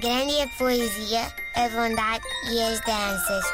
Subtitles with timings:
[0.00, 1.20] Grande é a poesia,
[1.54, 3.44] a bondade e as danças.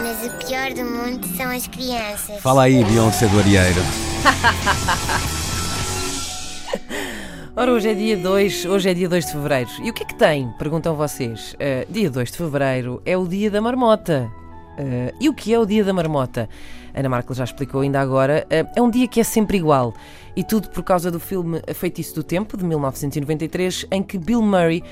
[0.00, 2.40] Mas o pior do mundo são as crianças.
[2.40, 3.80] Fala aí, Beyoncé do Arieiro.
[7.56, 9.70] Ora, hoje é dia 2, hoje é dia 2 de fevereiro.
[9.82, 10.48] E o que é que tem?
[10.56, 11.54] Perguntam vocês.
[11.54, 14.30] Uh, dia 2 de fevereiro é o dia da marmota.
[14.78, 16.48] Uh, e o que é o dia da marmota?
[16.94, 18.46] Ana Markel já explicou ainda agora.
[18.46, 19.92] Uh, é um dia que é sempre igual.
[20.36, 24.42] E tudo por causa do filme A Feitiço do Tempo, de 1993, em que Bill
[24.42, 24.82] Murray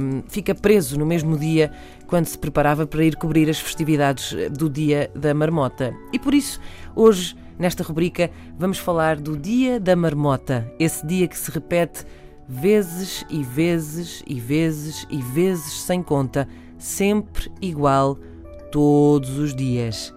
[0.00, 1.72] um, fica preso no mesmo dia
[2.06, 5.94] quando se preparava para ir cobrir as festividades do Dia da Marmota.
[6.12, 6.60] E por isso,
[6.94, 12.04] hoje Nesta rubrica vamos falar do Dia da Marmota, esse dia que se repete
[12.46, 16.46] vezes e vezes e vezes e vezes sem conta,
[16.78, 18.18] sempre igual,
[18.70, 20.14] todos os dias.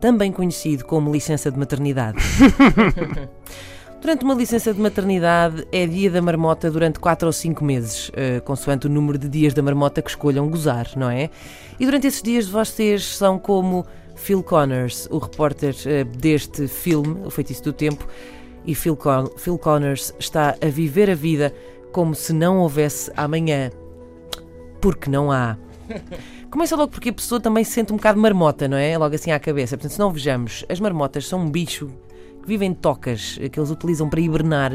[0.00, 2.18] Também conhecido como licença de maternidade.
[4.00, 8.40] Durante uma licença de maternidade é dia da marmota durante 4 ou 5 meses, uh,
[8.44, 11.28] consoante o número de dias da marmota que escolham gozar, não é?
[11.78, 13.84] E durante esses dias vocês são como
[14.16, 18.08] Phil Connors, o repórter uh, deste filme, O Feitiço do Tempo,
[18.64, 21.52] e Phil, Con Phil Connors está a viver a vida
[21.92, 23.70] como se não houvesse amanhã.
[24.80, 25.58] Porque não há.
[26.50, 28.96] Começa logo porque a pessoa também se sente um bocado marmota, não é?
[28.96, 29.76] Logo assim à cabeça.
[29.76, 31.90] Portanto, se não vejamos, as marmotas são um bicho
[32.40, 34.72] que vive em tocas, que eles utilizam para hibernar.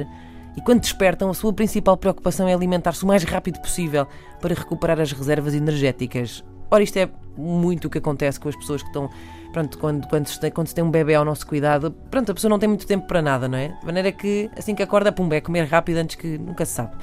[0.56, 4.08] E quando despertam, a sua principal preocupação é alimentar-se o mais rápido possível
[4.42, 6.44] para recuperar as reservas energéticas.
[6.72, 9.10] Ora, isto é muito o que acontece com as pessoas que estão.
[9.52, 12.36] Pronto, quando, quando, se tem, quando se tem um bebê ao nosso cuidado, pronto, a
[12.36, 13.70] pessoa não tem muito tempo para nada, não é?
[13.70, 16.96] De maneira que assim que acorda, pum, é comer rápido antes que nunca se sabe.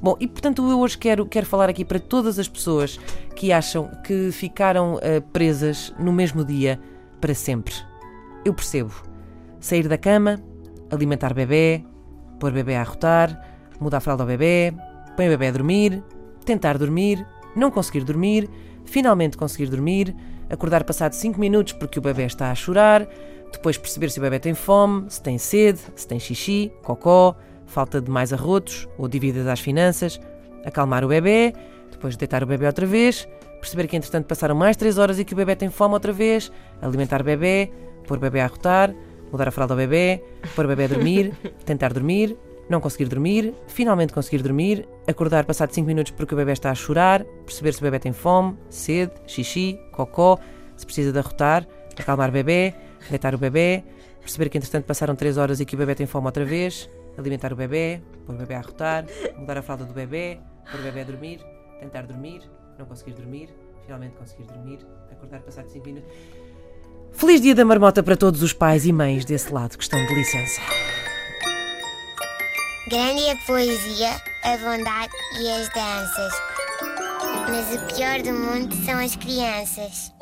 [0.00, 3.00] Bom, e portanto eu hoje quero, quero falar aqui para todas as pessoas
[3.34, 6.78] que acham que ficaram uh, presas no mesmo dia
[7.20, 7.74] para sempre.
[8.44, 8.92] Eu percebo.
[9.60, 10.40] Sair da cama,
[10.90, 11.84] alimentar bebê,
[12.38, 13.40] pôr bebê a arrotar,
[13.80, 14.72] mudar a fralda ao bebê,
[15.16, 16.02] põe o bebê a dormir,
[16.44, 17.24] tentar dormir,
[17.56, 18.48] não conseguir dormir,
[18.84, 20.14] finalmente conseguir dormir,
[20.48, 23.06] acordar passado 5 minutos porque o bebê está a chorar,
[23.52, 28.00] depois perceber se o bebê tem fome, se tem sede, se tem xixi, cocó, falta
[28.00, 30.20] de mais arrotos ou dívidas às finanças,
[30.64, 31.52] acalmar o bebê,
[31.90, 33.28] depois deitar o bebê outra vez,
[33.60, 36.50] perceber que entretanto passaram mais 3 horas e que o bebê tem fome outra vez,
[36.80, 37.70] alimentar o bebê,
[38.06, 38.94] pôr o bebê a arrotar,
[39.30, 40.22] mudar a fralda ao bebê,
[40.54, 41.32] pôr o bebê a dormir,
[41.64, 42.36] tentar dormir,
[42.68, 46.74] não conseguir dormir, finalmente conseguir dormir, acordar passado 5 minutos porque o bebê está a
[46.74, 50.38] chorar, perceber se o bebê tem fome, sede, xixi, cocó,
[50.76, 51.66] se precisa de arrotar,
[51.98, 52.74] acalmar o bebê,
[53.08, 53.82] deitar o bebê,
[54.20, 57.52] perceber que entretanto passaram 3 horas e que o bebê tem fome outra vez, alimentar
[57.52, 59.06] o bebê, pôr o bebê a arrotar,
[59.36, 60.38] mudar a fralda do bebê,
[60.70, 61.40] pôr o bebê a dormir,
[61.80, 62.42] tentar dormir,
[62.78, 63.48] não conseguir dormir,
[63.84, 64.78] finalmente conseguir dormir,
[65.10, 66.12] acordar passado 5 minutos.
[67.18, 70.14] Feliz dia da marmota para todos os pais e mães desse lado que estão de
[70.14, 70.60] licença.
[72.88, 74.10] Grande é a poesia,
[74.44, 76.32] a bondade e as danças.
[77.48, 80.12] Mas o pior do mundo são as crianças.